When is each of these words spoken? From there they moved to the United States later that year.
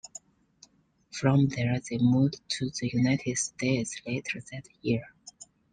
From 1.11 1.47
there 1.49 1.79
they 1.79 1.99
moved 1.99 2.41
to 2.57 2.71
the 2.71 2.87
United 2.91 3.37
States 3.37 4.01
later 4.07 4.39
that 4.51 4.67
year. 4.81 5.03